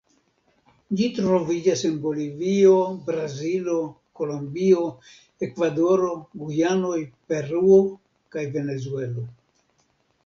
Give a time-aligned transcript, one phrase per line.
[0.99, 2.71] Ĝi troviĝas en Bolivio,
[3.11, 3.77] Brazilo,
[4.21, 4.87] Kolombio,
[5.49, 6.11] Ekvadoro,
[6.43, 6.99] Gujanoj,
[7.31, 7.79] Peruo,
[8.37, 9.31] kaj Venezuelo.